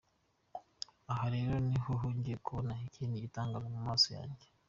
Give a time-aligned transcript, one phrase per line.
[1.11, 4.45] Aha rero niho nongeye kubona ikindi gitangaza mu maso yanjye.